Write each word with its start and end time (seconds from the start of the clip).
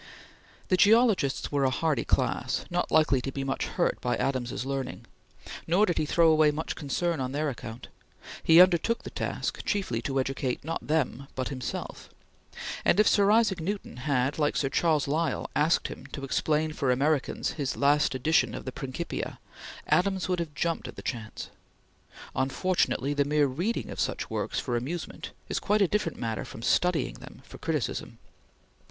The 0.69 0.77
geologists 0.77 1.51
were 1.51 1.63
a 1.63 1.69
hardy 1.69 2.05
class, 2.05 2.65
not 2.71 2.89
likely 2.91 3.21
to 3.21 3.31
be 3.31 3.43
much 3.43 3.67
hurt 3.67 4.01
by 4.01 4.15
Adams's 4.17 4.65
learning, 4.65 5.05
nor 5.67 5.85
did 5.85 5.99
he 5.99 6.07
throw 6.07 6.31
away 6.31 6.49
much 6.49 6.73
concern 6.75 7.19
on 7.19 7.33
their 7.33 7.49
account. 7.49 7.87
He 8.41 8.59
undertook 8.59 9.03
the 9.03 9.11
task 9.11 9.63
chiefly 9.63 10.01
to 10.01 10.19
educate, 10.19 10.63
not 10.63 10.87
them, 10.87 11.27
but 11.35 11.49
himself, 11.49 12.09
and 12.83 12.99
if 12.99 13.07
Sir 13.07 13.29
Isaac 13.29 13.59
Newton 13.61 13.97
had, 13.97 14.39
like 14.39 14.57
Sir 14.57 14.69
Charles 14.69 15.07
Lyell, 15.07 15.51
asked 15.55 15.87
him 15.87 16.07
to 16.13 16.23
explain 16.25 16.73
for 16.73 16.89
Americans 16.91 17.51
his 17.51 17.77
last 17.77 18.15
edition 18.15 18.55
of 18.55 18.65
the 18.65 18.71
"Principia," 18.71 19.37
Adams 19.85 20.27
would 20.27 20.39
have 20.39 20.55
jumped 20.55 20.87
at 20.87 20.95
the 20.95 21.03
chance. 21.03 21.51
Unfortunately 22.35 23.13
the 23.13 23.23
mere 23.23 23.45
reading 23.45 23.95
such 23.97 24.31
works 24.31 24.59
for 24.59 24.75
amusement 24.75 25.29
is 25.47 25.59
quite 25.59 25.83
a 25.83 25.87
different 25.87 26.17
matter 26.17 26.43
from 26.43 26.63
studying 26.63 27.13
them 27.19 27.43
for 27.45 27.59
criticism. 27.59 28.17